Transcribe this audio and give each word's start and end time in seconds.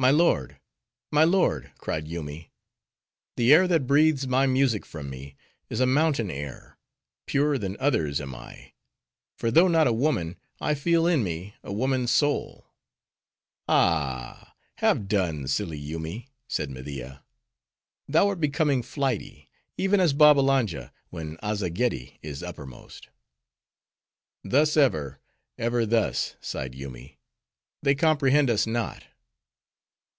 "My 0.00 0.12
lord, 0.12 0.60
my 1.10 1.24
lord!" 1.24 1.72
cried 1.78 2.06
Yoomy. 2.06 2.52
"The 3.36 3.52
air 3.52 3.66
that 3.66 3.88
breathes 3.88 4.28
my 4.28 4.46
music 4.46 4.86
from 4.86 5.10
me 5.10 5.34
is 5.68 5.80
a 5.80 5.86
mountain 5.86 6.30
air! 6.30 6.78
Purer 7.26 7.58
than 7.58 7.76
others 7.80 8.20
am 8.20 8.32
I; 8.32 8.74
for 9.36 9.50
though 9.50 9.66
not 9.66 9.88
a 9.88 9.92
woman, 9.92 10.36
I 10.60 10.76
feel 10.76 11.04
in 11.08 11.24
me 11.24 11.56
a 11.64 11.72
woman's 11.72 12.12
soul." 12.12 12.66
"Ah, 13.66 14.54
have 14.76 15.08
done, 15.08 15.48
silly 15.48 15.78
Yoomy," 15.80 16.28
said 16.46 16.70
Media. 16.70 17.24
"Thou 18.06 18.28
art 18.28 18.40
becoming 18.40 18.84
flighty, 18.84 19.50
even 19.76 19.98
as 19.98 20.12
Babbalanja, 20.12 20.92
when 21.10 21.36
Azzageddi 21.42 22.20
is 22.22 22.44
uppermost." 22.44 23.08
"Thus 24.44 24.76
ever: 24.76 25.18
ever 25.58 25.84
thus!" 25.84 26.36
sighed 26.40 26.76
Yoomy. 26.76 27.18
"They 27.82 27.96
comprehend 27.96 28.48
us 28.48 28.64
not." 28.64 29.02